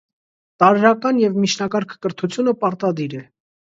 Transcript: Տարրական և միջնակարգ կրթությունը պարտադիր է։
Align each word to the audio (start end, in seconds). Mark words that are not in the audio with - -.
Տարրական 0.61 1.21
և 1.23 1.37
միջնակարգ 1.43 1.93
կրթությունը 2.07 2.57
պարտադիր 2.65 3.19
է։ 3.23 3.27